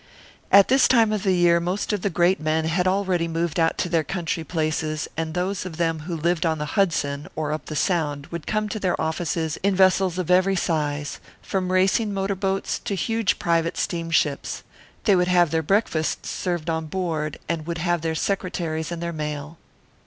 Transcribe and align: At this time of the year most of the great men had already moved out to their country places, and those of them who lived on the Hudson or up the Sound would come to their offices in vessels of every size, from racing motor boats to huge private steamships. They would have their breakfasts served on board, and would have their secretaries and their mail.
At 0.51 0.67
this 0.67 0.87
time 0.87 1.13
of 1.13 1.21
the 1.21 1.33
year 1.35 1.59
most 1.59 1.93
of 1.93 2.01
the 2.01 2.09
great 2.09 2.39
men 2.39 2.65
had 2.65 2.87
already 2.87 3.27
moved 3.27 3.59
out 3.59 3.77
to 3.77 3.87
their 3.87 4.03
country 4.03 4.43
places, 4.43 5.07
and 5.15 5.35
those 5.35 5.63
of 5.63 5.77
them 5.77 5.99
who 6.09 6.15
lived 6.15 6.43
on 6.43 6.57
the 6.57 6.65
Hudson 6.73 7.27
or 7.35 7.51
up 7.53 7.67
the 7.67 7.75
Sound 7.75 8.25
would 8.31 8.47
come 8.47 8.67
to 8.69 8.79
their 8.79 8.99
offices 8.99 9.59
in 9.61 9.75
vessels 9.75 10.17
of 10.17 10.31
every 10.31 10.55
size, 10.55 11.19
from 11.43 11.71
racing 11.71 12.11
motor 12.15 12.33
boats 12.33 12.79
to 12.79 12.95
huge 12.95 13.37
private 13.37 13.77
steamships. 13.77 14.63
They 15.03 15.15
would 15.15 15.27
have 15.27 15.51
their 15.51 15.61
breakfasts 15.61 16.31
served 16.31 16.67
on 16.67 16.87
board, 16.87 17.37
and 17.47 17.67
would 17.67 17.77
have 17.77 18.01
their 18.01 18.15
secretaries 18.15 18.91
and 18.91 19.03
their 19.03 19.13
mail. 19.13 19.59